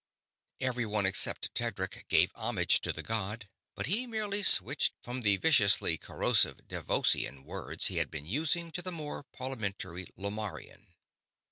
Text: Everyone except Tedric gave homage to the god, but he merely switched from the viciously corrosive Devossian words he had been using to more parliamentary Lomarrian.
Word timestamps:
Everyone 0.59 1.05
except 1.05 1.53
Tedric 1.53 2.07
gave 2.07 2.31
homage 2.33 2.81
to 2.81 2.91
the 2.91 3.03
god, 3.03 3.47
but 3.75 3.85
he 3.85 4.07
merely 4.07 4.41
switched 4.41 4.95
from 4.99 5.21
the 5.21 5.37
viciously 5.37 5.99
corrosive 5.99 6.67
Devossian 6.67 7.43
words 7.43 7.85
he 7.85 7.97
had 7.97 8.09
been 8.09 8.25
using 8.25 8.71
to 8.71 8.91
more 8.91 9.21
parliamentary 9.21 10.07
Lomarrian. 10.17 10.95